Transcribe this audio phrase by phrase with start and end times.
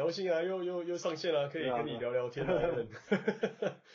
[0.00, 2.88] 高兴啊，又又又上线了，可以跟你聊聊天 的人。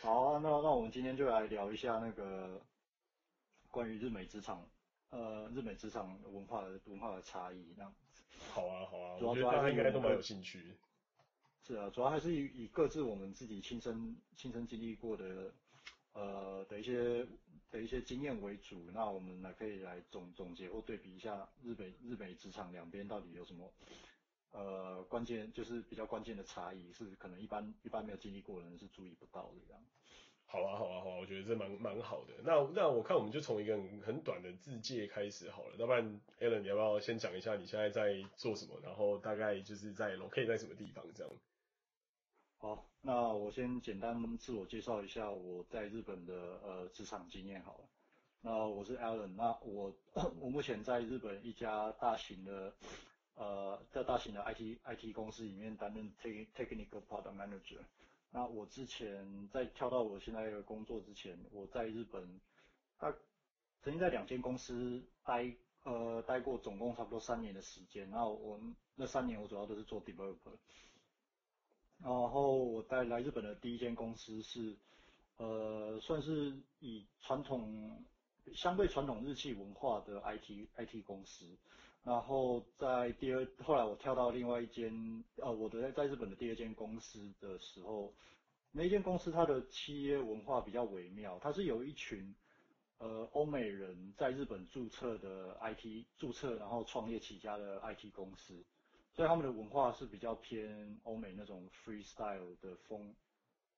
[0.04, 2.62] 好啊，那那我们今天就来聊一下那个
[3.72, 4.70] 关于日美职场，
[5.10, 8.22] 呃，日美职场文化的文化的差异，那样子。
[8.52, 10.78] 好啊，好啊，主要主要大家应该都蛮有兴趣。
[11.64, 15.52] 是啊，主要还是以以各自我们自己亲身亲身经历过的，
[16.14, 17.26] 呃的一些
[17.72, 23.74] 的一些经验为主，那我们来可以来总总结或对比一下日本日美职场两边到底有什么。
[24.52, 29.84] 呃，关键就是比较关键的差异，是可能一般一般没有经历过的人是注意不到的这样。
[30.48, 32.34] 好啊，好啊，好啊，我觉得这蛮蛮好的。
[32.44, 35.76] 那那我看我们就从一个很短的自介开始好了。
[35.78, 38.80] 要不然，Alan，你要不要先讲一下你现在在做什么？
[38.82, 41.34] 然后大概就是在 locate 在什么地方这样？
[42.60, 46.34] 好，那我先简单自我介绍一下我在日本的
[46.64, 47.90] 呃职场经验好了。
[48.42, 49.94] 那我是 Alan，那我
[50.40, 52.74] 我目前在日本一家大型的。
[53.36, 56.12] 呃，在大型的 IT IT 公司里面担任
[56.56, 57.80] technical product manager。
[58.32, 62.40] 那我之前在跳到我现在的工作之前，我在日本，
[62.98, 63.12] 他
[63.82, 68.10] 曾经在两间公司待呃待过，总共差不多三年的时间。
[68.10, 68.60] 然后我
[68.96, 70.58] 那三年我主要都是做 developer。
[72.00, 74.76] 然后我在来日本的第一间公司是
[75.38, 78.04] 呃算是以传统
[78.54, 81.46] 相对传统日系文化的 IT IT 公司。
[82.06, 88.14] 然后在第二，后来我跳到另外一间，呃，我的在日本的第二间公司的时候，
[88.72, 92.36] 那间公司它的企业文化比较微妙，它是有一群，
[93.00, 98.64] 呃，欧美人在日本注册的 IT 注册，然后创业起家的 IT 公司，
[99.12, 103.16] 所以他们的文化是比较偏欧美那种 freestyle 的风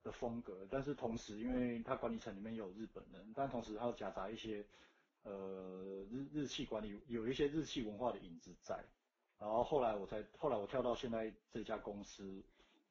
[0.03, 4.65] 的风格，但是同时因为它管理层里面有日本人，但同时它夹杂一些。
[5.27, 8.81] 呃，日日系管理有一些日系文化的影子在，
[9.37, 12.41] 然后后来我才后来我跳到现在这家公司，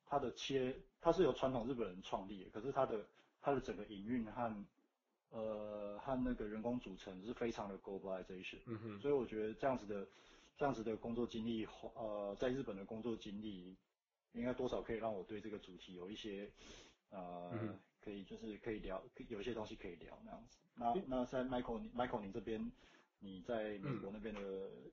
[0.04, 3.06] 它的切它是由传统日本人创立的，可是它的
[3.40, 4.66] 它的整个营运和
[5.30, 10.06] 呃和那个人工组成是非常的 globalization，嗯哼，所以我觉得这样子的
[10.58, 13.74] 这样子的工作经历，呃，在日本的工作经历，
[14.34, 16.50] 应该多少可以让我对这个主题有一些
[17.08, 17.50] 呃。
[17.54, 20.58] 嗯可以，就是可以聊，有一些东西可以聊那样子。
[20.76, 22.70] 那那在 Michael，你 Michael 你这边，
[23.18, 24.92] 你在美国那边的、嗯、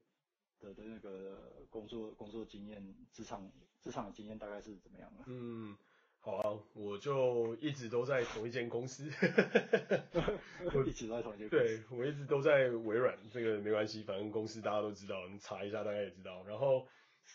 [0.60, 5.26] 的的那个工作工作经验，职场职场的经验大概是怎么样的？
[5.28, 5.78] 嗯，
[6.22, 9.08] 好啊，我就一直都在同一间公司，
[10.74, 11.48] 我一直都在同一间。
[11.50, 16.44] 对，我一直都在微软，这个没关系，反正公司大家都知道，你查一下大概也知道。
[16.48, 16.88] 然后。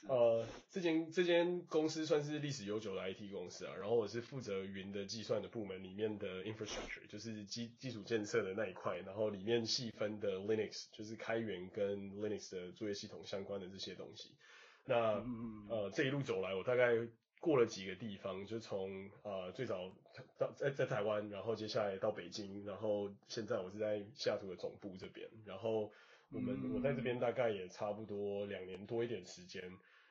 [0.09, 14.37] 呃，这间这间公司算是历史悠久的 IT 公司啊，然后我是负责云的计算的部门里面的 infrastructure，就是基基础建设的那一块，然后里面细分的 Linux，就是开源跟 Linux 的作业系统相关的这些东西。
[14.85, 15.23] 那
[15.69, 16.93] 呃这一路走来，我大概
[17.41, 19.93] 过了几个地方，就从呃最早
[20.39, 25.91] 到在在台湾，然后接下来到北京，然后现在我是在西雅图的总部这边，然后。
[26.31, 29.63] 我们我在这边大概也差不多两年多一点时间，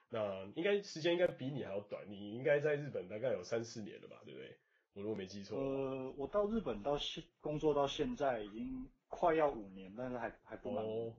[0.10, 4.58] 那应该时间应该比你还要短，你应该在日本大概有三四年了吧，对不对？
[4.94, 5.60] 我如果没记错。
[5.60, 10.84] 呃，我到日本到现工作到现在已经快要五年，但是还还不满。
[10.84, 11.14] 哦，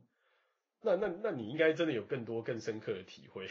[0.83, 3.47] 那那那你应该真的有更多更深刻的体会。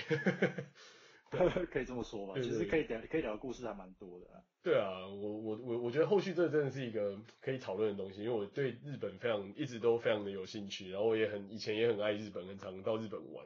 [1.71, 4.41] 可以这么说吧，其实可以聊可以聊的故事还蛮多的啊。
[4.63, 13.45] 对啊，我我我我觉得后续这真的是一个可以讨论的东西，因为我对日本非常一直都非常的有兴趣，然后我也很以前也很爱日本，很常到日本玩。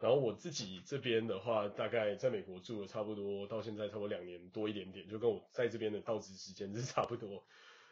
[0.00, 7.42] 然后我自己这边的话，大概在美国住了差不多到现在差不多两年多一点点，就跟我在这边的到职时间是差不多。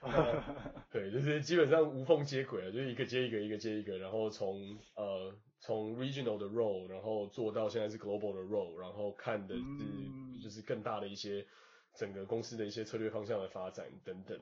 [0.90, 5.34] 对，就是基本上无缝接轨啊，就是一个接一个，一个接一个，然后从呃。
[5.64, 11.46] 从 regional 的 role，然后做到现在是 global 的 role，然后看的是就是更大的一些
[11.94, 14.36] 整个公司的一些策略方向的发展等等。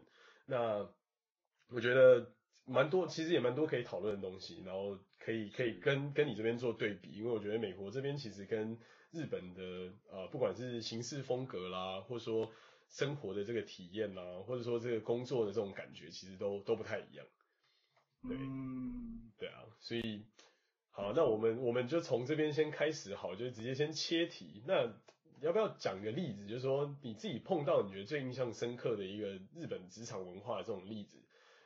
[0.46, 0.88] 那
[1.68, 2.32] 我觉得
[2.64, 8.78] 蛮多，其实也蛮多可以讨论的东西，然后可以可以跟跟你这边做对比，因为我觉得美国这边其实跟
[9.10, 12.50] 日本的呃不管是行事风格啦，或者说
[12.88, 17.26] 生活的这个体验啦，或者说这个工作的这种感觉，其实都都不太一样。
[18.26, 18.38] 对，
[19.38, 20.24] 对啊，所以。
[21.00, 24.62] 好，那我们我们就从这边先开始，好，就直接先切题。
[24.66, 24.92] 那
[25.40, 31.16] 要不要讲个例子，就是说你自己碰到你觉得最印象深刻的一个日本职场文化这种例子？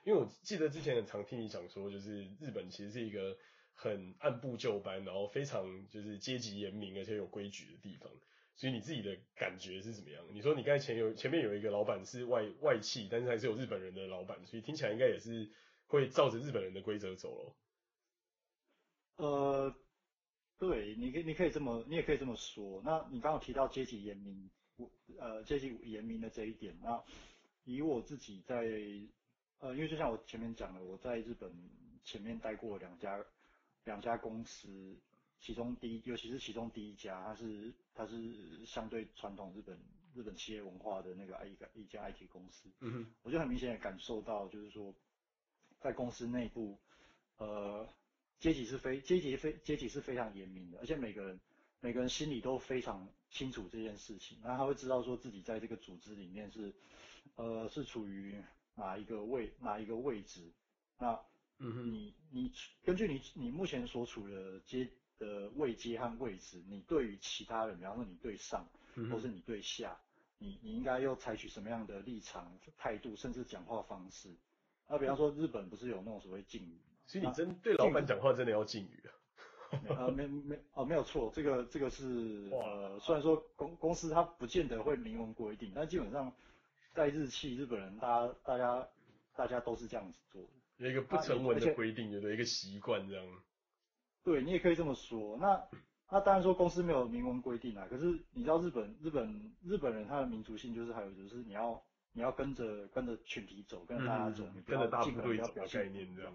[0.04, 3.36] 因为我记得之前很常听你讲说，就是日本其实是一个
[3.74, 8.08] 很按部就班，然后非常就是阶级严明而且有规矩的地方。
[8.54, 10.22] 所以你自己的感觉是怎么样？
[10.32, 15.50] 你说你刚才前有前面有一个老板是外外企，但是还是有日本人的老板，所以听起来应该也是
[15.88, 17.56] 会照着日本人的规则走咯。
[19.16, 19.72] 呃，
[20.58, 22.82] 对，你可以你可以这么你也可以这么说。
[22.84, 27.00] 那你刚刚提到阶级严明，我呃阶级严明的这一点，那
[27.64, 28.56] 以我自己在
[29.60, 31.48] 呃，因为就像我前面讲的，我在日本
[32.04, 33.24] 前面待过两家
[33.84, 34.96] 两家公司，
[35.38, 39.78] 其中第一尤其是其中第一家，它是它是相对传统日本
[40.12, 44.92] 日本企业文化的那个一个一家 IT 公司，嗯哼，我就很明显的感受到，就是说
[45.78, 46.76] 在公司内部，
[47.36, 47.88] 呃。
[48.44, 51.40] 阶级是非阶级非阶级是非常严明的，而且每个人
[51.80, 56.74] 每个人心里都非常清楚这件事情，那他会知道说自己在这个组织里面是，
[57.36, 58.36] 呃，是处于
[58.74, 60.52] 哪一个位哪一个位置，
[60.98, 61.18] 那
[61.56, 62.52] 嗯哼，你你
[62.84, 68.68] 根据你你目前所处的阶的位阶和位置，你对于其他人，比方说你对上，
[69.10, 69.96] 或是你对下，
[70.36, 74.36] 你你应该要采取什么样的立场态度，甚至讲话方式，
[74.86, 76.78] 那比方说日本不是有那种所谓敬语。
[77.06, 79.10] 其实你真对老板讲话真的要敬语啊。
[79.88, 86.32] 呃，没没哦，没有错，这个这个是呃，虽然说公公司它不见得会明文规定，但基本上
[86.92, 88.88] 在日企日本人，大家大家
[89.34, 90.48] 大家都是这样子做的。
[90.76, 92.32] 有一个不成文的规定，有的？
[92.32, 93.26] 一个习惯这样。
[94.22, 95.36] 对，你也可以这么说。
[95.38, 95.60] 那
[96.08, 106.32] 那当然说公司没有明文规定啊，可是你知道日本日本日本人他的民族性就是还有就是你要你要跟着跟着群体走，跟着大家走，嗯、你跟着大部队走的概念这样。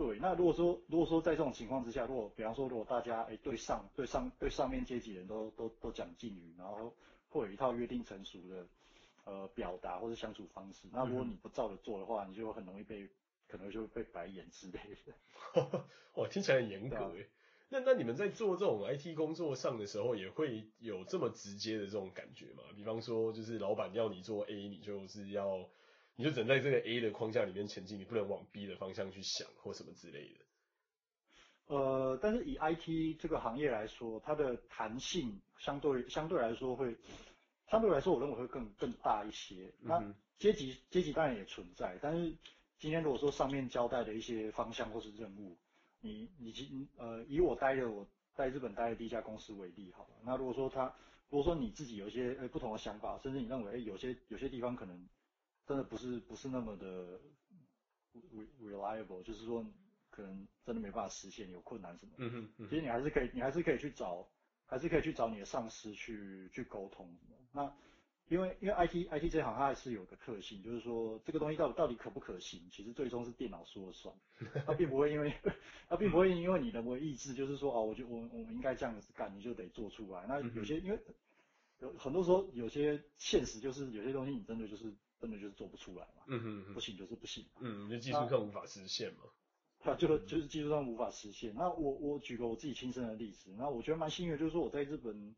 [0.00, 6.94] 对，那如果说如果说在这种情况之下，如果比方说如果大家哎对上对上对上面阶级人都都都讲敬语，然后
[7.28, 8.66] 会有一套约定成熟的
[9.26, 13.06] 呃表达或者相处方式，那如果你不照着做的话，你就很容易被
[13.46, 15.84] 可能就会被白眼之类的。
[16.16, 17.26] 哇，听起来很严格哎。
[17.68, 22.62] 那那你们在做这种 IT 工作上的时候，也会有这么直接的这种感觉吗？
[22.74, 25.68] 比方说，就是老板要你做 A，你就是要。
[26.16, 30.44] 你就只能在这个 A 的框架里面前进，你不能往 B 的方向去想或什么之类的。
[31.66, 36.94] 呃，但是以 IT 这个行业来说，它的弹性相对相对来说会
[37.70, 39.72] 相对来说，我认为会更更大一些。
[39.80, 42.34] 那阶级阶级当然也存在，但是
[42.78, 45.56] 今天如果说上面交代的一些方向或是任务，
[46.00, 50.92] 你你其呃以我待的我在日本待的第一家公司为例好了，那如果说他
[51.30, 55.08] 如果说你自己有一些呃不同的想法，甚至你认为哎有些有些地方可能。
[55.66, 57.20] 真的不是不是那么的
[58.60, 59.64] reliable，就是说
[60.10, 62.12] 可能真的没办法实现，有困难什么。
[62.16, 62.68] 嗯哼，嗯哼。
[62.68, 64.26] 其实你还是可以，你还是可以去找，
[64.66, 67.16] 还是可以去找你的上司去去沟通。
[67.52, 67.72] 那
[68.28, 74.14] 因为因为 IT IT 这行它还是有个特性，就是说这个东西到底到底可不可行，其实最终是电脑说了算。
[74.66, 75.32] 它并不会因为
[75.88, 80.26] 它并不会因为你的为意志，就是说哦，我就我我们应该这样子干，你就得做出来。
[80.28, 80.98] 那有些因为
[81.78, 84.92] 有很多时候有些现实就是有些东西你真的就是。
[85.20, 89.20] 真的就是做不出来嘛，嗯哼，不行就是不行，嗯，就技术上无法实现嘛，
[89.80, 91.54] 他，就就是技术上无法实现。
[91.54, 95.34] 那我我举个我自己亲身的例子，那我觉得蛮幸运，就是说我在日本，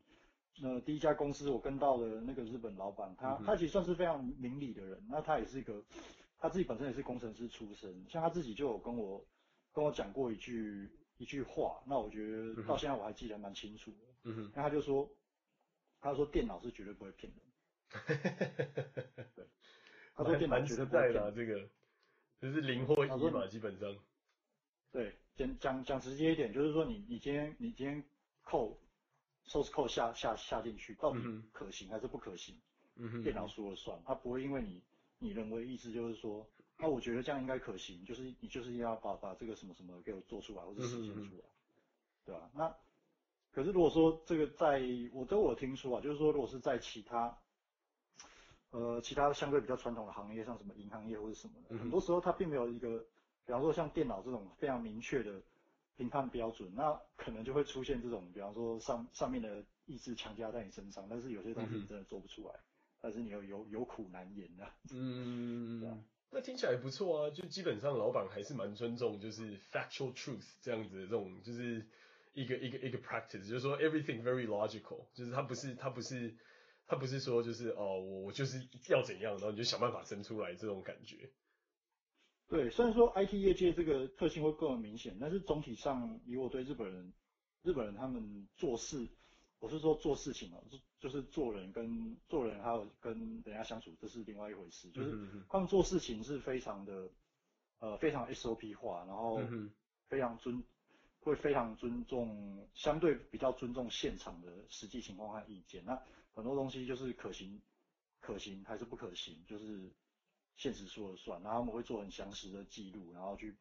[0.63, 5.83] 呃，第一家公司我跟到了那个日本老板，他他其实算是非常明理的人，那他也是一个，
[6.39, 9.25] 他自己本身也是工程师出身，像他自己就有跟我
[9.73, 15.09] 跟我讲过一句一句话，那我觉得到现在我还记得蛮清楚的，嗯哼，那他就说，
[16.01, 17.52] 他说电脑是绝对不会骗人，对。
[20.15, 21.69] 他说电脑绝对不会骗这个，
[22.41, 23.95] 就是零或一嘛，基本上。
[24.91, 28.05] 对，讲讲讲直接一点，就是说你你今天你今天
[28.43, 28.79] 扣
[29.47, 31.19] source code 下下下进去，到底
[31.53, 32.61] 可行还是不可行？
[32.97, 34.83] 嗯哼，电脑说了算，他不会因为你
[35.19, 36.47] 你认为意思就是说，
[36.77, 41.45] 那我觉得这样应该可行，就是你就是要把把这个什么什么给我做出来或者实现出来，
[42.27, 42.51] 对吧？
[42.55, 42.77] 那
[43.51, 44.83] 可是如果说这个在
[45.13, 47.39] 我都我听说啊，就是说如果是在其他。
[48.73, 52.99] 呃，其他相对比较传统的行业，像什么银行业或者什么的，很多时候它并没有一个，
[53.45, 55.43] 比方说像电脑这种非常明确的
[55.95, 62.55] 评判标准，那可能就会出现这种，比方说上上面的意志强加在你身上，但是有些东西你真的做不出来，
[62.99, 64.67] 但是你又有有苦难言 的。
[64.91, 65.99] 嗯，啊、
[66.31, 71.87] 那听起来不错啊，就基本上老板还是蛮尊重，就是 factual truth 这样子的这种，就是
[72.33, 76.35] 一个一个一个 practice，就是说 everything very logical，就是它不是它不是。
[76.93, 81.31] 他不是说就是哦，我我就是要怎样，然后你就想办法生出来这种感觉。
[82.49, 87.11] 对，虽然说 IT 业界这个特性会更明显，但是总体上，以我对日本人，
[87.63, 89.09] 日本人他们做事，
[89.59, 94.91] 我是说做事情哦，就就是做人跟做人还有跟人家相处，这是另外一回事。
[94.91, 95.17] 就是
[95.49, 97.09] 他们做事情是非常的，
[97.79, 99.41] 呃，非常 SOP 化，然后
[100.09, 100.63] 非常尊，
[101.23, 105.83] 会非常尊重，相对比较尊重现场的实际情况和意见。
[105.87, 105.99] 那
[106.35, 107.61] 很多东西就是可行，
[108.21, 109.91] 可行还是不可行，就是
[110.57, 111.43] 现实说了算。
[111.43, 113.55] 然后他们会做很详实的记录，然后去，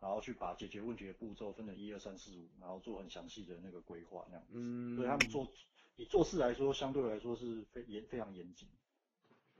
[0.00, 4.52] 然后去把解决问题的步骤分成一二三四五，然后做很详细的那个规划那样子。
[4.54, 4.96] 嗯。
[4.96, 5.50] 所以他们做
[5.96, 8.68] 以做事来说，相对来说是非严非常严谨。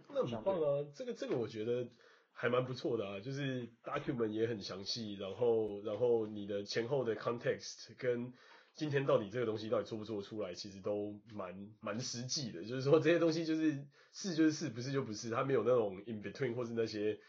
[0.08, 1.88] 那很棒啊，这个这个我觉得
[2.32, 8.32] 还蛮不错的啊，就是 document 也很详细，然后然后你的前后的 context 跟
[8.74, 12.64] 今天到底这个东西到底做不做出来，其实都蛮蛮实际的。
[12.64, 17.20] 就是说这些东西就是是就是是，不是就不是，它没有那种 in between 或是那些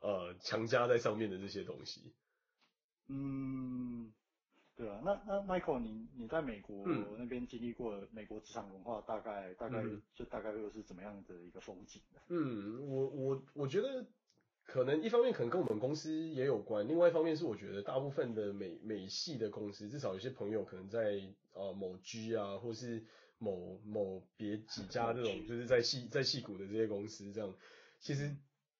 [0.00, 2.12] 呃强加在上面的这些东西。
[3.08, 4.12] 嗯，
[4.76, 6.86] 对啊，那那 Michael，你你在美国
[7.18, 9.82] 那边经历过美国职场文化，大概、嗯、大概
[10.14, 12.00] 就大概又是怎么样的一个风景？
[12.28, 14.06] 嗯，我我我觉得。
[14.72, 21.20] 可能一方面可能跟我们公司也有关，另外一方面是我觉得大部分的美美系的公司，至少有些朋友可能在
[21.52, 23.04] 呃某 G 啊，或是
[23.36, 27.54] 某某别几家这种，就是在戏在戏股的这些公司这样，
[28.00, 28.34] 其实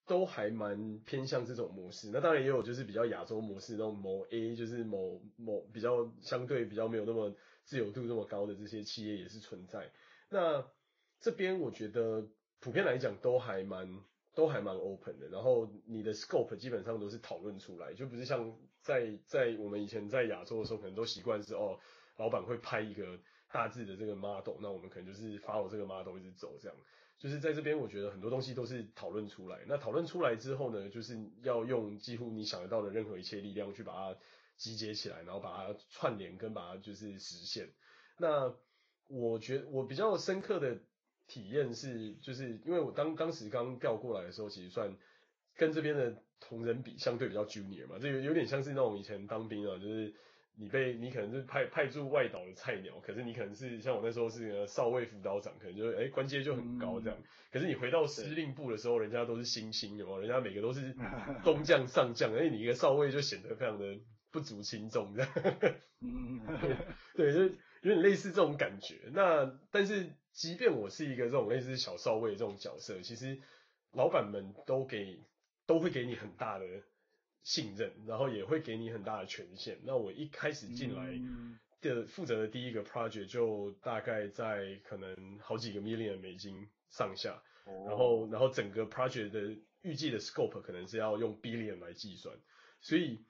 [0.07, 2.09] 都还蛮偏向这种模式。
[2.11, 7.31] 那当然也有就是比较亚洲模式那种某 A，就是某某比较相对比较没有那么
[7.65, 9.91] 自由度那么高的这些企业也是存在。
[10.31, 10.65] 那
[11.19, 12.27] 这边我觉得
[12.59, 13.87] 普遍来讲都还蛮。
[14.35, 21.79] 都还蛮 open 的，然后你的 scope 基本上都是讨论出来，就不是像在在我们以前在亚洲的时候，可能都习惯是哦，
[22.17, 23.19] 老板会拍一个
[23.51, 26.75] 大致的这个 model，那我们可能就是 follow 这个 model 一直走这样。
[27.19, 29.59] 就是在这边，我觉得很多东西都是讨论出来。
[29.67, 34.19] 那讨论出来之后呢，就是要用几乎你想得到的任何一切力量去把它
[34.57, 37.69] 集结起来，然后把它串联跟把它就是实现。
[38.17, 38.53] 那
[39.07, 40.79] 我觉我比较深刻的。
[41.27, 44.95] 体验是，就是因为我当当时刚调过来的时候，其实算
[45.55, 50.13] 跟这边的同仁比相对比较 junior 嘛，这有有点像是那种以前当兵啊，就是
[50.57, 57.17] 你被你可能是派派驻外岛的菜鸟，可是你可能是像我那时候是个少尉辅导长，可能就哎、欸、官阶就很高这样，
[57.51, 60.19] 可是你回到司令部的时候，人家都是新星，有没有？
[60.19, 60.93] 人家每个都是
[61.43, 63.85] 中将上将，而且你一个少尉就显得非常的
[64.31, 65.31] 不足轻重这样，
[66.01, 66.41] 嗯，
[67.15, 68.95] 对，就有点类似这种感觉。
[69.13, 70.11] 那但是。
[70.33, 73.39] 即便我是一个这种类似小少尉这种角色，其实
[73.91, 75.23] 老板们都给
[75.65, 76.65] 都会给你很大的
[77.43, 79.79] 信任，然后也会给你很大的权限。
[79.83, 81.19] 那我一开始进来
[81.81, 87.41] 的负责的第一个 project 就大概在可能好几个 million 美金上下，
[87.87, 92.35] 然后然后整个 project 的预计的 scope 可能是要用 billion 来计算。
[92.83, 93.25] 所以，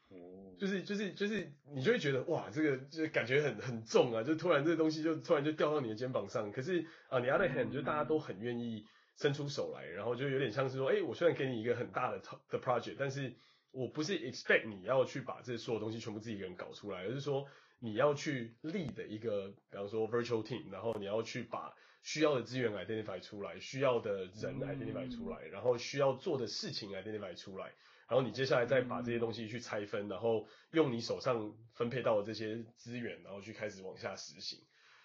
[0.59, 6.51] 就是就是就是，你就会觉得哇，这个就感觉很很重啊，就突然这个东西就突然就掉到你的肩膀上。
[6.51, 8.83] 可是啊，你 other hand 就大家都很愿意
[9.15, 12.19] 伸出手来，然后就有点像是说，哎，我虽然给你一个很大的
[12.49, 13.35] 的 project，但是
[13.71, 17.45] 我不是 expect 你要去把这所有东西全部自己一个人搞出来，而是说
[17.79, 27.71] 你要去 lead 一个，比方说 virtual team，然后你要去把需要的资源 identify 出来，需要的人 identify 出来，然后需要做的事情 identify 出来。
[28.07, 34.59] 然后你接下来再把这些东西去拆分，然后用你手上分配到的这些资源，然后去开始往下实行。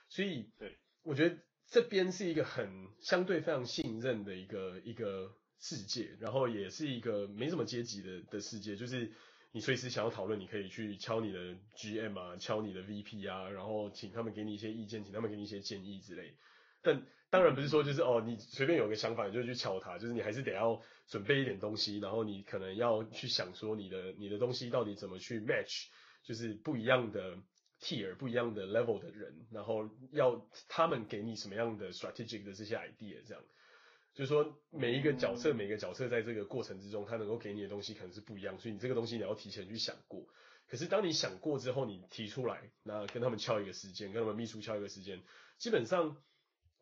[0.09, 1.37] 所以，对，我觉得
[1.67, 8.75] 这边是一个很相对非常信任的一个一个世界，然后也是一个没什么阶级的的世界。
[8.75, 9.13] 就是
[9.53, 16.35] 你随时想要讨论，你可以去敲你的 GM 啊，敲你的 VP 啊，然后请他们给你一些意见，请他们给你一些建议之类。
[16.89, 25.89] 但当然不是说就是哦，你随便有个想法你就去敲它，就是你还是得要准备一点东西，然后你可能要去想说你的你的东西到底怎么去 match，
[26.23, 27.37] 就是不一样的
[27.83, 33.45] tier 不一样的 level 的人，然后要他们给你什么样的 strategic 的这些 idea，这样，
[34.15, 40.27] 就是说每一个角色每一个角色在这个过程之中，他能够给你的东西可能是不一样，所以你这个东西你要提前去想过。
[40.67, 45.21] 可是当你想过之后，你提出来，那跟他们敲一个时间，跟他们秘书敲一个时间，
[45.59, 46.17] 基本上。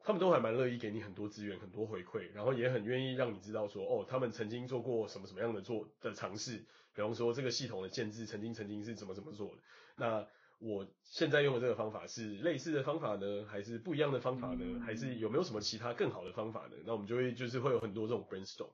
[0.07, 6.59] 他们都还蛮乐意给你很多资源、很多回馈，然后也很愿意让你知道说，哦，他们曾经做过什么什么样的做的尝试，
[6.95, 9.63] 比方说这个系统的建制曾经曾经是怎么怎么做的。
[9.97, 10.25] 那
[10.61, 14.79] 我现在用的这个方法是类似的方法呢，还是不一样的方法呢？
[14.79, 16.77] 还是有没有什么其他更好的方法呢？
[16.85, 18.71] 那我们就会就是会有很多这种 brainstorm。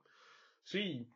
[0.66, 1.06] 所以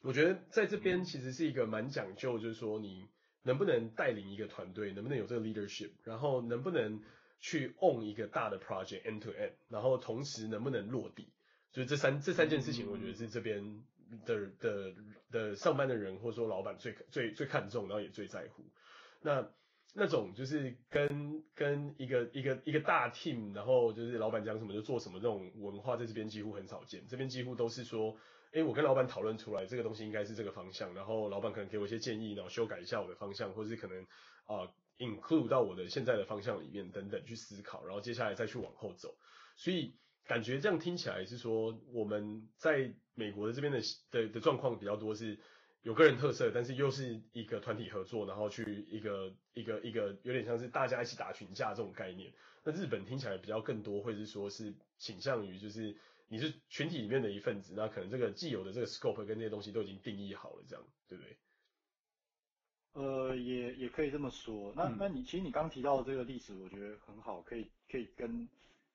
[0.00, 3.08] 我觉得在这边其实是一个蛮讲究，就是说你
[3.42, 7.02] 能不能带领一个团队，能不能有这个 leadership，然后能不能。
[7.44, 11.30] 去 own 一个大的 project end to end，然后同时能不能落地，
[11.72, 13.84] 就是这三这三件事情，我觉得是这边
[14.24, 14.94] 的的
[15.30, 18.64] 的上班的人或者说老板最最最看重，然后也最在乎。
[19.20, 19.46] 那
[19.94, 27.06] 那种就是跟跟一个一个一个大 team，然后就是老板讲什么就做什么这种文化，在这边几乎很少见。
[27.06, 28.16] 这边几乎都是说，
[28.52, 34.02] 哎，我跟老板讨论出来这个东西应该是这个方向，然后老板可能给我一些建议，然后修改一下我的方向，或者是可能
[34.46, 34.64] 啊。
[34.64, 39.16] 呃 include 到我的现在的方向里面等等去思考，然后接下来再去往后走。
[39.56, 45.38] 所以感觉这样听起来是说，我们在美国的这边的的的状况比较多是，
[45.82, 52.32] 有个人特色，但是又是一个团体合作，然后去一个一个一个有点像是大家一起打群架这种概念。
[52.64, 55.94] 那日本听起来比较更多，会是说是倾向于就是
[56.28, 61.36] 你是群体里面的一份子，那可能这个既有的这个 scope 跟那些东西都已经定义好了，这样对不对？
[62.94, 64.72] 呃，也也可以这么说。
[64.74, 68.48] 那那你其实你刚提到的这个例子，我觉得很好，可以可以跟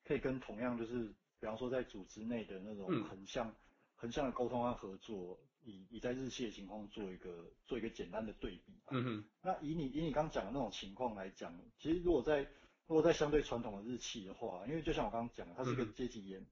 [0.04, 1.04] 可以跟同样就是，
[1.38, 3.54] 比方说在组织内的那种横向
[3.94, 5.38] 横向的沟通和合作。
[5.62, 8.72] 以以在日系的情况做一个做一个简单的对比。
[8.88, 9.24] 嗯哼。
[9.42, 12.40] 那以你以你刚刚讲的那种情况来讲，其实如果在
[12.86, 16.42] 如果在相对传统的日系的话，因为就像我刚刚讲，它是一个阶级严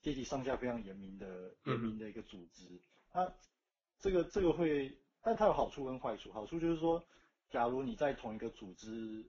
[0.00, 2.80] 阶级上下非常严明的严明的一个组织。
[3.12, 3.30] 那
[4.00, 6.30] 这个这个会，但它有好处跟坏处。
[6.32, 7.02] 好处就是说，
[7.50, 9.24] 假如你在同一个组织，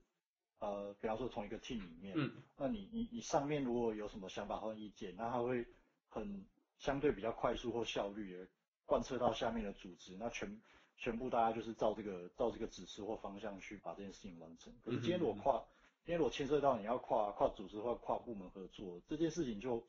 [0.60, 5.66] 呃，比方说同一个 team 里面，嗯，那你你你上面如果有什么想法或意见，那它会
[6.08, 6.44] 很
[6.78, 8.46] 相对比较快速或效率的。
[8.88, 10.60] 贯彻到下面的组织，那全
[10.96, 14.72] 全部大家就是照这个照这个指示或方向去把这件事情完成。
[14.84, 15.58] 可是今天如果跨，
[16.04, 19.84] 今天如果牵涉到你要跨跨组织或跨部门合作，这件事情就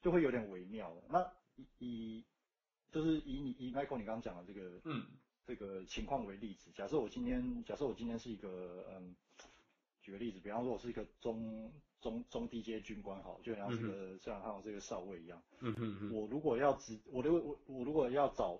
[0.00, 1.02] 就会有点微妙了。
[1.10, 2.24] 那以以
[2.90, 5.04] 就是以你以 Michael 你刚刚讲的这个嗯
[5.48, 9.16] 这个情况为例子，假设我今天假设我今天是一个嗯
[10.02, 11.72] 举个例子，比方说我是一个中。
[12.00, 15.42] 中中低阶军官好，就像这个、嗯、像像这个少尉一样。
[15.58, 16.12] 嗯嗯嗯。
[16.14, 18.56] 我如果要直，我如果我我如果要找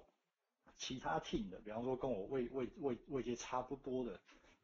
[0.76, 4.18] 其他 team 的，比方说跟我位位位位阶差不多的，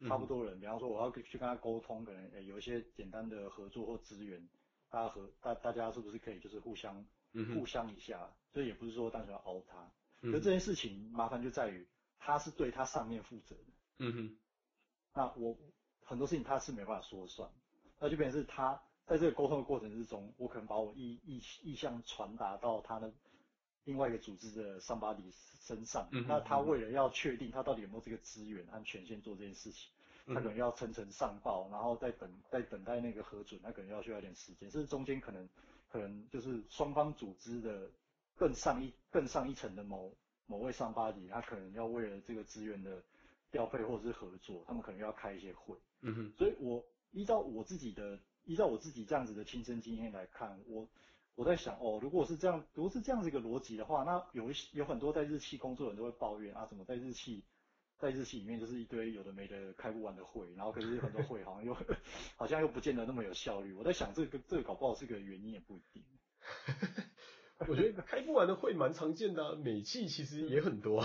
[0.09, 4.45] 差不多人，嗯、比方说我要去跟他沟通，可能诶有一些简单的合作或资源，
[4.89, 8.29] 大家和大大家是不是可以就是互相、嗯、互相一下？
[8.51, 9.89] 所以也不是说单纯要熬他。
[10.19, 10.33] 嗯。
[10.33, 11.87] 可这件事情麻烦就在于
[12.19, 13.73] 他是对他上面负责的。
[13.99, 14.37] 嗯哼。
[15.13, 15.57] 那我
[16.03, 17.49] 很多事情他是没办法说了算。
[17.99, 23.13] 那就变成是他在这个沟通的过程之中，我可能把我意意意向传达到他的
[23.85, 25.31] 另外一个组织的 somebody
[25.61, 26.07] 身上。
[26.11, 26.25] 嗯。
[26.27, 29.89] 那他为了要确定他到底有没有这个资源和权限做这件事情，
[30.27, 34.69] 他可能要层层上报，然后再等再等待那个核准，他可能要需要一点时间。
[34.69, 35.47] 甚至中间可能
[35.89, 37.89] 可能就是双方组织的
[38.35, 40.13] 更上一更上一层的某
[40.47, 43.03] 某位 somebody，他可能要为了这个资源的
[43.51, 45.77] 调配或者是合作，他们可能要开一些会。
[46.01, 46.33] 嗯哼。
[46.37, 46.83] 所以我。
[47.11, 50.85] 依照我自己的，依照我自己这样子的亲身经验来看，我
[51.35, 57.41] 我在想哦，如果是这样，如果是这样子一个逻辑的话，那有一些有很多在日企工作的人都会抱怨啊，怎么在日企，
[57.97, 61.73] 在日企里面就是一堆有的没的开不完的会，然后可是很多会好像又
[62.35, 63.71] 好像又不见得那么有效率。
[63.71, 66.03] 我在想这个这个搞不好是个原因也不一定。
[67.67, 71.01] 我觉得开不完的会蛮常见的，啊，美企其实也很多。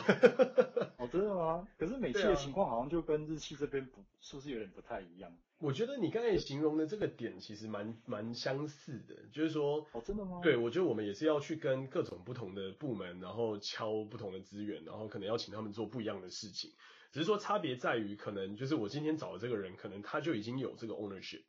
[0.98, 1.66] 哦，真的吗？
[1.78, 5.32] 可是美企的情况好像就跟日企这边不，是不是有点不太一样？
[5.58, 10.40] 我觉得你刚才形容的这个点其实蛮蛮相似的，就是说，哦，真的吗？
[10.42, 16.72] 对，我觉得我们也是要去跟各种不同的部门，然后敲不同的资源，然后可能要请他们做不一样的事情，
[17.12, 21.44] 只是说差别在于，可能就是我今天找的这个人，可能他就已经有这个 ownership。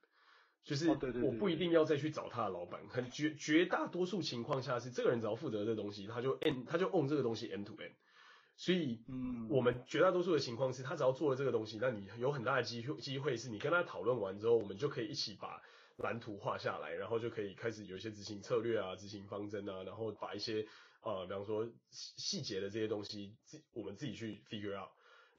[0.63, 7.93] 就是我不一定要再去找他的老板，很绝绝大多数情况下是这个人只要负责这个东西，他就 end 他就 own 这个东西 end to end。
[8.57, 15.59] 所以，嗯，我们绝大多数的情况是他只要做了这个东西，那你有很大的机会机会是你跟他讨论完之后，我们就可以一起把
[15.97, 20.63] 蓝图画下来，然后就可以开始有一些执行策略啊、执行方针啊，然后把一些
[21.01, 24.89] 呃，比方说细节的这些东西自我们自己去 figure out。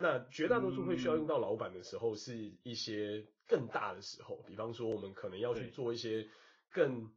[0.02, 6.28] 那绝大多数会需要用到老板的时候，是一些更大的时候，比方说我们可能要去做一些
[6.72, 7.08] 更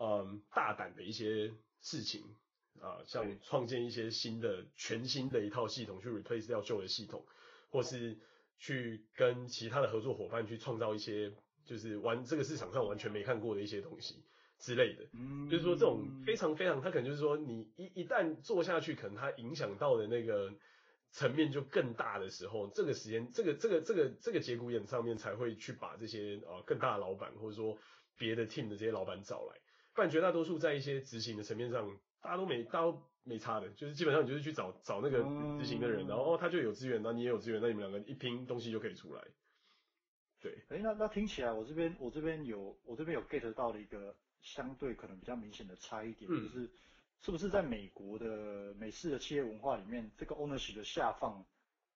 [0.00, 2.22] 嗯大胆的一些事情
[2.80, 7.24] 啊，像创建一些新的全新的一套系统去 replace 掉旧的系统，
[7.70, 8.18] 或是
[8.58, 11.32] 去跟其他的合作伙伴去创造一些
[11.64, 14.24] 就是完这个市场上完全没看过的一些东西
[14.58, 15.06] 之类的。
[15.12, 20.52] 嗯，就是说这种非常非常，它可能就是说你一一旦做下去，可能它影响到的那个。
[21.12, 27.78] 层面就更大的时候，这个时间，这个这个这个这个节骨眼上面才会去把这些呃更大的老板或者说
[28.16, 29.60] 别的 team 的这些老板找来，
[29.94, 31.86] 不然绝大多数在一些执行的层面上，
[32.22, 35.22] 大家都没大家都没差的，就是基本上你就是去找找那个
[35.60, 39.22] 执行的人，然后他就有资源，那你也有资源，那你们两个一拼东西就可以出来。
[40.40, 46.70] 对，哎，那那听起来我这边我这边有我这边有 get 到了一个相对可能比较明显的差异点，嗯、就是。
[47.24, 51.44] 是不是在美国的美式的企业文化里面，这个 ownership 的下放，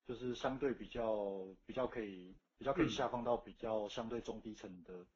[0.07, 5.07] 就是相对比较比较可以比较可以下放到比较相对中低层的，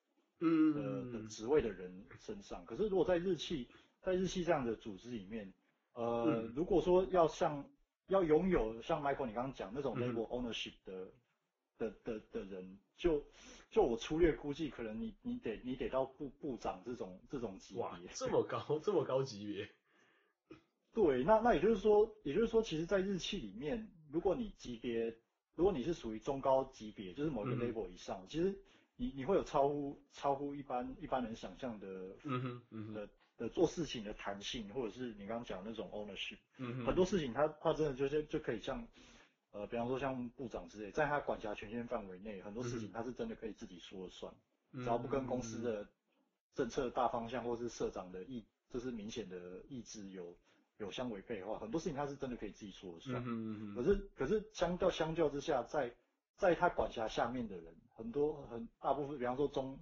[0.40, 1.12] 嗯。
[1.12, 2.66] 的的职位的人身上。
[2.66, 3.68] 可是如果在日企，
[4.00, 5.52] 在日企这样的组织里面，
[5.92, 7.64] 呃，嗯、如果说要像
[8.08, 11.12] 要拥有像 Michael 你刚刚讲那种 label ownership 的、嗯、
[11.78, 13.24] 的的的人，就
[13.70, 19.70] 就我粗略估计，可能你你得你得到部部长这种这种级别，哇，这么高这么高级别。
[20.92, 25.16] 对，那那也就是说，也就是说，其实，在日企里面，如果你级别，
[25.54, 28.58] 如果你是属于中高级别，就是某一个 level 以上，嗯、其实
[28.96, 31.86] 你你会有超乎超乎一般一般人想象的，
[32.24, 32.94] 嗯哼，嗯哼。
[32.94, 38.86] 的的做事情的弹性，或者是你刚刚讲的那种 ownership，嗯哼，很多事情他他真的就是就可以像，
[39.52, 44.34] 呃，比方说像部长之类，在他管辖权限范围内，很多事情他是真的可以自己说了算，
[44.72, 45.88] 嗯、只要不跟公司的
[46.54, 50.36] 政策大方向或是社长的意，这、就是明显的意志有。
[50.80, 53.22] 有相违背的话，很多事情他是真的可以自己说了算。
[53.22, 53.74] 嗯嗯嗯。
[53.74, 55.94] 可是可是相较相较之下，在
[56.36, 59.78] 在他管辖下面的人，很多很大部分，比方说中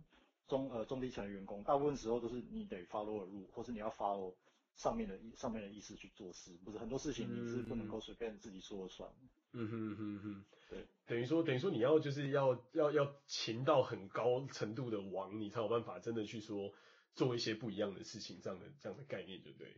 [0.48, 4.34] 中呃中低层的员工，大部分时候都是你得 follow rule，或是你要 follow
[4.74, 9.10] 上面的意上面的意思去做事，不是很多事情你是不能够随便自己说了算。
[9.52, 10.44] 嗯哼哼哼。
[10.68, 16.74] 对，等于说等于说你要就是要要要勤到很高程度的王，你才有办法真的去说
[17.14, 19.74] 做一些不一样的事情，这样的这样的概念，对不对？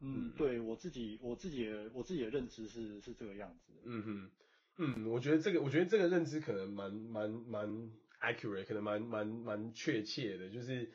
[0.00, 3.72] 嗯，对我自己，我自己的我自己的认知是是这个样子。
[3.84, 4.30] 嗯哼，
[4.78, 7.68] 嗯，我觉得这个，我觉得这个认知可能蛮蛮蛮
[8.20, 10.90] accurate，可能蛮蛮蛮确切的，就是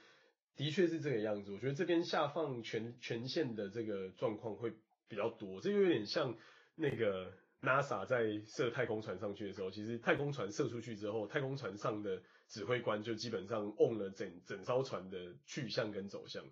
[0.56, 1.52] 的确是这个样子。
[1.54, 4.72] 我觉得这边下放权权限的这个状况会
[5.08, 6.36] 比较多，这就有点像
[6.76, 7.32] 那个
[7.62, 16.44] NASA 在射太空船上去的时候，其实太空船射出去之后，太空船上的指挥官就基本上 own 了整整艘船的去向跟走向。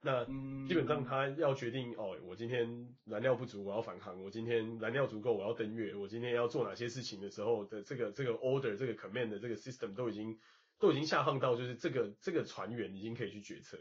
[0.00, 0.24] 那
[0.68, 10.38] 基本上他要决定哦，我今天燃料不足，我要返航；我今天燃料足够，我要登月；我今天要做哪些事情的时候的这个这个 order 这个 command 的这个 system 都已经
[10.78, 13.76] 都已经下放到就是这个这个船员已经可以去决策。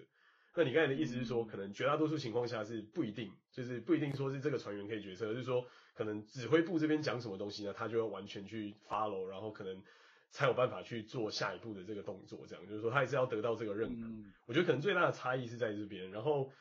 [0.56, 9.84] 那你刚才的意思是说，可能绝大多数情况下是不一定，就是不一定说是这个船员可以决策，就是说可能指挥部这边讲什么东西呢，他就要完全去 follow，然后可能。
[10.30, 14.08] 才有办法去做下一步的这个动作，这样就是说他还是要得到这个认可。
[14.08, 16.52] 嗯、我觉得可能最大的差异是在这边，然后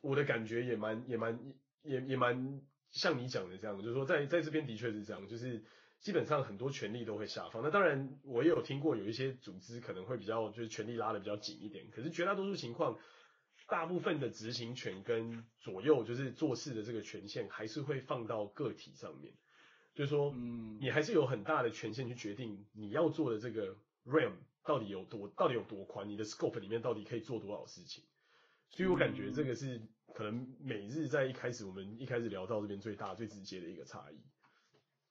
[0.00, 1.38] 我的感觉也蛮也蛮
[1.82, 5.62] 也也蛮像你讲的这样，就是说在在这边的确是这样，就是
[6.00, 7.62] 基本上很多权力都会下放。
[7.62, 12.98] 那当然我也有听过有一些组织可能会比较就是权力拉的比较紧一点，可是绝大多数情况，
[13.68, 19.32] 大部分的执行权跟左右就是做事的这个权限还是会放到个体上面。
[19.94, 24.32] 就是说，嗯，你还是有很大的权限去决定你要做的这个 realm
[24.64, 28.02] 到底有多，到底有多宽，你的 scope 里面到底可以做多少事情。
[28.70, 29.80] 所以我感觉这个是
[30.12, 34.16] 可能美日在一开始我们一开始聊到这边最大最直接的一个差异。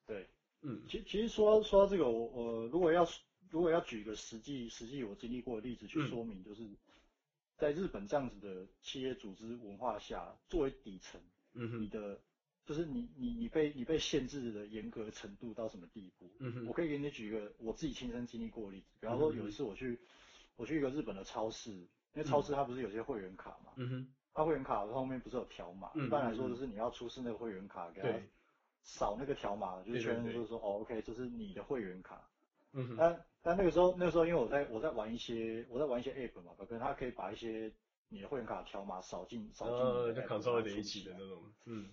[0.06, 0.30] 对，
[0.64, 3.08] 嗯，其其实说说到这个，我我如果要
[3.50, 6.70] 如果要举一个实际实际我经历过的例子去说明，就是
[7.56, 11.22] 在日本这样子的企业组织文化下，作为底层，
[11.54, 12.20] 嗯哼，你的。
[12.66, 16.32] 就是你你你被你被限制的严格程度到什么地步？
[16.40, 20.00] 嗯哼，我可以给你举一个我自己亲身经历过的例子，比方说有一次我去
[20.56, 28.08] 我去一个日本的超市，因为超市它不是有些会员卡嘛，嗯哼，它会员卡后面不是有条码，一般来说就是你要出示那个会员卡给他
[28.82, 32.30] 扫那个条码，就是确认就是说哦 OK 这是你的会员卡，
[32.72, 37.72] 嗯哼，但但那个时候那个时候因为我在我在玩一些我在玩一些 app 嘛，可能它可以把一些
[38.08, 41.90] 你的会员卡条码扫进扫进，呃，就 consolidate 在一起的那种，嗯。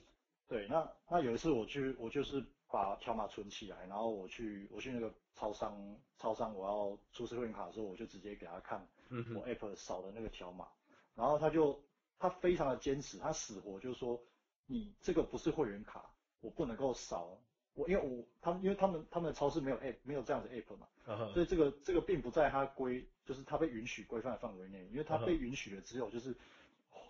[0.51, 10.67] 对，那那有一次我去，我就是把条码存起来，然后我去我去那个超商，超商我要出示会员卡的时候，我就直接给他看我 App 扫的那个条码，
[11.15, 11.81] 然后他就
[12.19, 14.21] 他非常的坚持，他死活就说
[14.67, 16.11] 你这个不是会员卡，
[16.41, 17.39] 我不能够扫，
[17.75, 21.33] 我因为我他们因为他们他们的超市没有 App 没有这样的 App 嘛，uh huh.
[21.33, 26.35] 所以这个这个并不在他规就是他被允许规范的范围内，因为他被允许的只有就是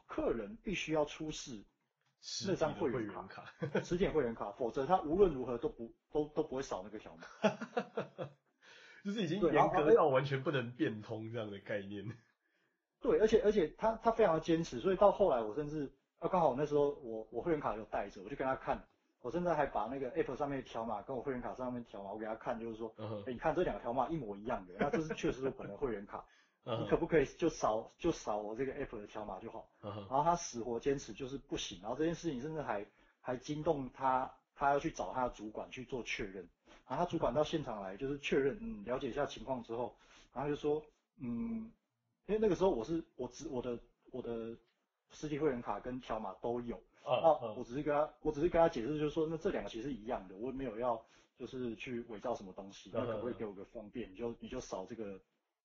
[0.07, 1.64] 客人必须要出示。
[2.46, 3.44] 那张会员卡，
[3.83, 7.22] 实体会员卡，否则他无论如何都不都都不会扫那个条码，
[9.04, 12.04] 就是已经严格到完全不能变通这样的概念。
[13.00, 18.78] 对，而且而且他他非常的坚持，所以到后来我甚至啊刚好那时候我我会员卡有带着，我就跟他看，
[19.22, 26.22] 我甚至还把那个 App 上面的条码跟我会员卡上面条码我给他看，就是说，哎、uh 你看这两个条码一模一样的，那这是确实是本人会员卡。
[26.62, 29.96] 你可不可以就扫就扫我这个 app 的条码就好？Uh.
[29.96, 32.86] 然后他死活坚持就是不行，然后这件事情甚至还
[33.20, 36.46] 还惊动他，他要去找他的主管去做确认。
[36.86, 39.96] 然后他主管到现场来就是确认，嗯，了解一下情况之后，
[40.34, 40.84] 然后就说，
[41.16, 41.72] 嗯，
[42.26, 43.78] 因为那个时候我是我只我的
[44.10, 44.54] 我的
[45.10, 47.38] 实体会员卡跟条码都有，啊、uh，huh.
[47.40, 51.02] 那我只是跟他我只是跟他解释，就是说那这两个其实一样的，我也没有要
[51.38, 54.12] 就是去伪造什么东西，那可不可以给我个方便？
[54.12, 55.18] 你就你就扫这个。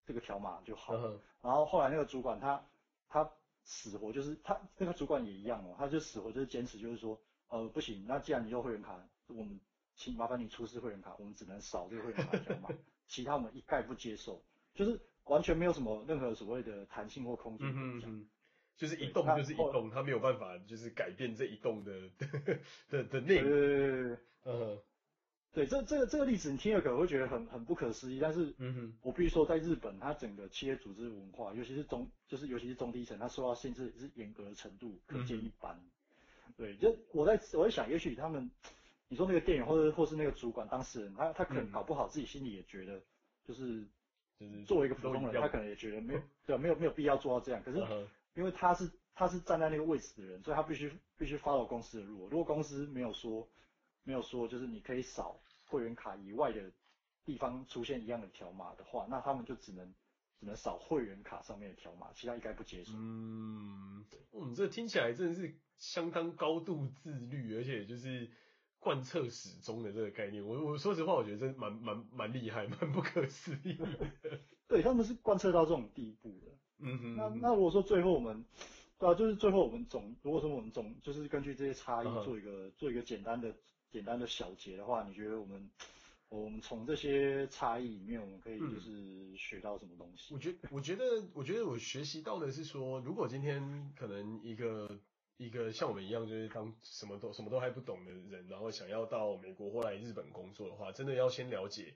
[0.06, 1.18] 这个条码就好，uh.
[1.41, 2.63] 然后后来那个主管他
[3.10, 3.30] 他
[3.63, 9.60] 死活就是他那个主管也一样哦，他就死活就是坚持就是说，呃不行，那既然你有会员卡，我们
[9.96, 12.70] 请麻烦你出示会员卡，我们只能扫这个会员卡条码，
[13.08, 14.41] 其他我们一概不接受，
[14.74, 17.68] 就是完全没有什么任何所谓的弹性或空间。
[17.68, 18.30] 嗯嗯嗯。
[18.78, 22.10] 就是一栋就是一栋，他没有办法就是改变这一栋的
[22.91, 24.18] 的的内容。
[24.44, 24.78] 对
[25.56, 35.80] 对这这个这个例子你听了可能会觉得很很不可思议，但是，嗯哼，我必须说，在日本，它整个企业组织文化，尤其是中，就是尤其是中低层，它受到限制是严格的程度可见一斑。
[36.48, 38.52] 嗯、对，就我在我在想，也许他们，
[39.08, 43.02] 你说那个店员或者或是那个主管当事人，他他可能搞不好自己心里也觉得，
[43.48, 43.88] 就是
[44.38, 47.80] 就是作为一个普通人，他可能也觉得没有对没有没有必要做到这样，可是。
[47.80, 52.28] 嗯因为他是他是站在那个位置的人，所以他必须必须 follow 公司的路。
[52.28, 53.48] 如果公司没有说
[54.04, 56.71] 没有说就是你可以扫会员卡以外的
[57.25, 59.93] 地方出现一样的条码的话，那他们就只能
[60.39, 62.93] 只能扫会员卡上面的条码，其他应该不接受。
[62.95, 68.30] 嗯，嗯，这听起来真的是相当高度自律，而且就是
[68.80, 70.45] 贯彻始终的这个概念。
[70.45, 73.88] 我我说实话，我觉得真蛮蛮蛮厉害，蛮不可思议的。
[74.67, 76.51] 对，他们是贯彻到这种地步的。
[76.80, 78.45] 嗯哼，那那如果说最后我们，
[78.99, 82.73] 对啊，就是最后我们总，如果说我们总就是根据这些差异做一个、uh huh.
[82.75, 83.56] 做一个简单的
[83.95, 85.69] 简单的小结的话，你觉得我们
[86.27, 90.34] 我们从这些差异里面，我们可以就是学到什么东西？
[90.34, 94.99] 我觉我觉得我觉得我学习到的是说，如果今天可能一个
[95.38, 101.93] 一个像我们一样，就是当什么都什么都还不懂的人，然后想要到美国或来日本工作的话，真的要先了解。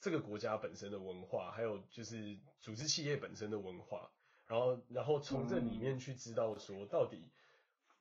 [0.00, 4.10] 这个国家本身的文化，还有就是组织企业本身的文化，
[4.46, 7.28] 然后然后从这里面去知道说，到底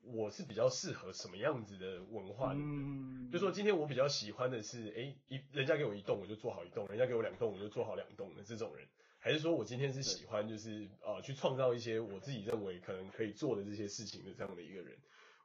[0.01, 3.31] 我是比较适合什么样子的文化里面。
[3.31, 8.87] 就说今天我比较喜欢的是，哎，一人家给我一栋我就做好一栋，人家给我两栋我就做好两栋的这种人，
[9.19, 14.97] 还是说我今天是喜欢就是呃去创造一些我自己认为可能可以做的这些事情的这样的一个人？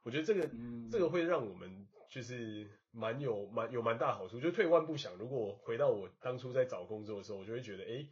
[0.03, 0.49] 我觉得这个
[0.91, 1.87] 这个会让我们。
[2.09, 8.05] 就是蛮有蛮有蛮大好处，就退一万步想，如果回到我当初在找工作的时候，我就会觉得，哎，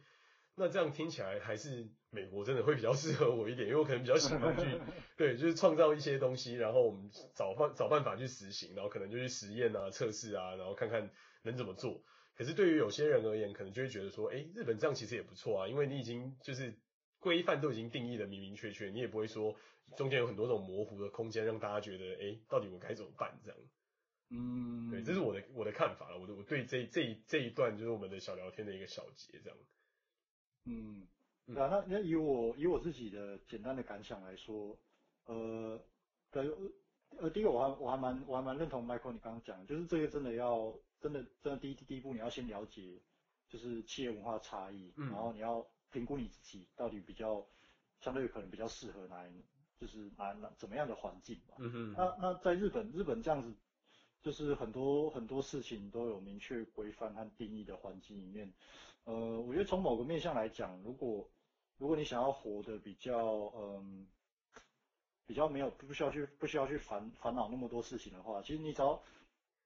[0.54, 4.80] 那这样听起来还是美国真的会比较适合我一点，因为我可能比较喜欢去，
[5.16, 11.10] 对，就是创造一些东西，然后我们找办找办法去实行，然后可能就去实验啊、测试啊，然后看看
[11.42, 12.02] 能怎么做。
[12.34, 16.78] 可是对于有些人而言，可能就会觉得说，哎，日本这样其实也不错啊，因为你已经就是
[17.18, 19.56] 规范都已经定义的明明确确，你也不会说
[19.96, 23.58] 中间有很多种模糊的空间，让大家觉得，哎，到底我该怎么办这样。
[24.30, 26.18] 嗯，对，这是我的我的看法了。
[26.18, 29.58] 我的我对这这一这一段就是我们的小聊天的一个小结，这样。
[30.64, 31.06] 嗯，
[31.46, 34.76] 那那那以我以我自己的简单的感想来说，
[35.26, 35.80] 呃，
[36.30, 36.48] 对，
[37.18, 43.00] 呃，第一个我还我还蛮我还蛮认同 Michael 你刚刚讲的，就是这个真的要真的真的第一第一步你要先了解
[43.48, 47.46] 就是企业文化差异，嗯，然后你要评估你自己到底比较
[48.00, 49.24] 相对可能比较适合哪
[49.78, 51.56] 就是哪哪怎么样的环境吧。
[51.58, 51.94] 嗯哼。
[51.96, 53.54] 那那在日本日本这样子。
[54.22, 58.52] 就是很多很多事情都有明确规范和定义的环境里面，
[59.04, 61.28] 呃，我觉得从某个面向来讲，如果
[61.78, 63.16] 如果你想要活得比较
[63.56, 64.06] 嗯，
[65.26, 69.02] 比较没有不需要去不需要去烦烦恼那么多事情的话，其实你只要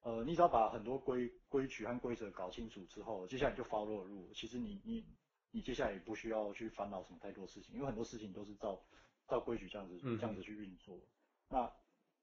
[0.02, 5.04] 呃你只要把很多规规矩和规则搞清楚之后，接下来你就 follow 路，其实你你
[5.50, 8.80] 你接下来也不需要去烦恼什么太多事情，因为很多事情都是照
[9.28, 11.00] 照规矩这样子这样子去运作，嗯、
[11.50, 11.72] 那。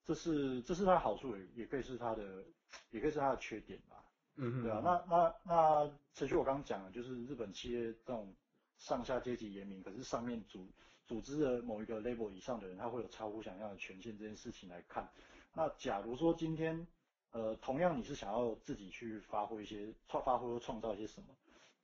[0.06, 2.44] 这是这是它的好处，也也可以是它的，
[2.90, 4.04] 也可以是它的缺点吧。
[4.36, 8.34] 嗯哼，对啊，那那那，持续我刚刚讲的，就是日本企业这种
[8.78, 10.68] 上下阶级严明，可是上面组
[11.06, 15.10] 组织的某一个 level 以上的人，他会有超乎想象的权限这件事情来看。
[15.54, 16.88] 那假如说今天，
[17.32, 21.28] 呃，同样你是想要自己去发挥一些创发挥或创造一些什么，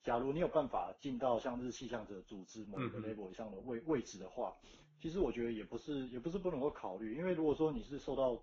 [0.03, 4.55] 假如你有办法进到像日系这样子的组织某一个 level 以上的位位置的话。
[5.01, 8.35] 其实我觉得也不是，也不是不能够考虑，因为如果说你是受到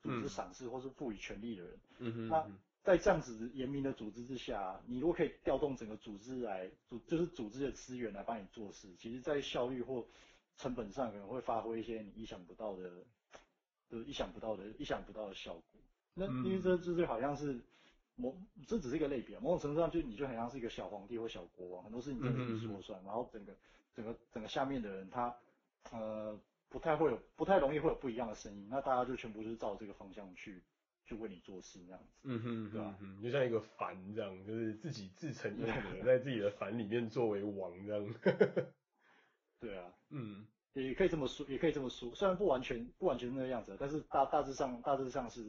[0.00, 2.46] 组织赏识或是赋予权力的人，嗯哼，那
[2.86, 10.06] 在这样子严明的组织之下，你如果可以调动整个组织来组，就是组织的资源来帮你做事，其实在效率或
[10.56, 13.04] 成本上可能会发挥一些你意想不到的，
[13.90, 15.62] 就是意想不到的、意想不到的效果。
[16.14, 17.60] 那因为这这就好像是
[18.14, 18.32] 某，
[18.68, 23.52] 这只是一个类别，某种程度上就你就很像是一个小皇帝或小国王，很多事情都是你说了算，然后整个
[23.96, 25.34] 整个整个下面的人他。
[25.92, 26.36] 呃，
[26.68, 30.60] 不太会有，不太容易会有不一样的声音，那大家就全部就是照这个方向去
[31.06, 32.98] 去为你做事，那样子，嗯哼，对吧？
[33.00, 38.14] 嗯，就像一个凡这样，就是自己自成一格， 在自己的凡里面作为王这样。
[39.60, 45.42] 对啊，嗯，也可以这么说，也可以这么说，虽然不完全不完全那个样子，但是大大致上大致上是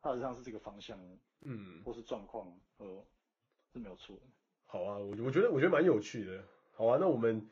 [0.00, 0.98] 大致上是这个方向，
[1.42, 3.04] 嗯，或是状况，呃，
[3.72, 4.22] 是没有错的。
[4.66, 6.44] 好啊，我我觉得我觉得蛮有趣的。
[6.72, 7.48] 好啊，那我们。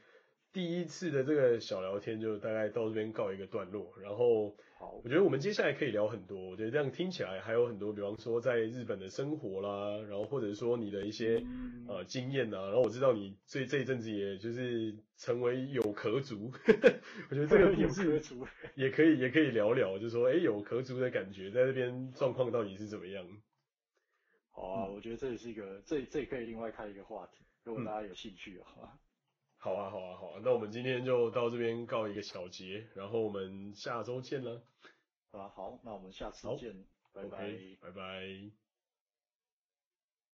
[0.53, 4.57] 第一次的这个小聊天就大概到这边告一个段落，然后，
[5.03, 11.41] 我觉得我们接下来可以聊很多，我觉得这样听起来还有很多，比方说在日本的生活啦，然后或者说你的一些
[11.87, 16.51] 呃经验啊，然后我知道你这这一阵子也就是成为有壳族，
[17.31, 18.21] 我觉得这个也是
[18.75, 23.25] 也可以也可以聊聊，就是说哎有壳族的感觉在这边状况到底是怎么样？
[24.51, 28.99] 好啊，我觉得这也是一个这这也可以另外开一个话题，如果大家有兴趣的话。
[29.63, 34.63] 好啊，好啊，好啊，那我们今天就到这边告一个小结，然后我们下周见了。
[35.33, 36.75] 啊，好，那我们下次见，
[37.13, 38.70] 拜拜，拜拜。